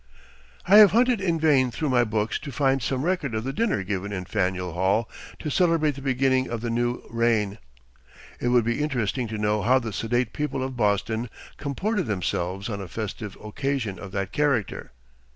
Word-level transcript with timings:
I 0.67 0.77
have 0.77 0.93
hunted 0.93 1.21
in 1.21 1.39
vain 1.39 1.69
through 1.69 1.89
my 1.89 2.03
books 2.03 2.39
to 2.39 2.51
find 2.51 2.81
some 2.81 3.03
record 3.05 3.35
of 3.35 3.43
the 3.43 3.53
dinner 3.53 3.83
given 3.83 4.11
in 4.11 4.25
Faneuil 4.25 4.73
Hall 4.73 5.07
to 5.37 5.51
celebrate 5.51 5.93
the 5.93 6.01
beginning 6.01 6.49
of 6.49 6.61
the 6.61 6.71
new 6.71 7.03
reign. 7.11 7.59
It 8.39 8.47
would 8.47 8.65
be 8.65 8.81
interesting 8.81 9.27
to 9.27 9.37
know 9.37 9.61
how 9.61 9.77
the 9.77 9.93
sedate 9.93 10.33
people 10.33 10.63
of 10.63 10.75
Boston 10.75 11.29
comported 11.57 12.07
themselves 12.07 12.67
on 12.67 12.81
a 12.81 12.87
festive 12.87 13.37
occasion 13.43 13.99
of 13.99 14.11
that 14.13 14.31
character. 14.31 14.91